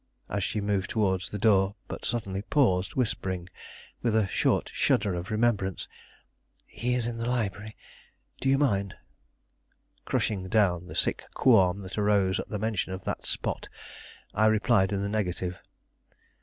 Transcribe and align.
and 0.29 0.41
she 0.41 0.59
moved 0.59 0.89
towards 0.89 1.29
the 1.29 1.37
door; 1.37 1.75
but 1.87 2.03
suddenly 2.03 2.41
paused, 2.41 2.95
whispering, 2.95 3.47
with 4.01 4.15
a 4.15 4.25
short 4.25 4.71
shudder 4.73 5.13
of 5.13 5.29
remembrance: 5.29 5.87
"He 6.65 6.95
is 6.95 7.05
in 7.05 7.17
the 7.17 7.27
library; 7.27 7.77
do 8.39 8.49
you 8.49 8.57
mind?" 8.57 8.95
Crushing 10.03 10.47
down 10.49 10.87
the 10.87 10.95
sick 10.95 11.25
qualm 11.35 11.81
that 11.81 11.99
arose 11.99 12.39
at 12.39 12.49
the 12.49 12.57
mention 12.57 12.93
of 12.93 13.03
that 13.03 13.27
spot, 13.27 13.69
I 14.33 14.47
replied 14.47 14.91
in 14.91 15.03
the 15.03 15.07
negative. 15.07 15.61